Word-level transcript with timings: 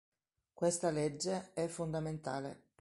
Questa 0.51 0.89
legge 0.89 1.51
è 1.53 1.67
fondamentale. 1.67 2.63